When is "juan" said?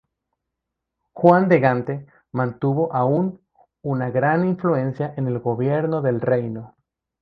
1.13-1.47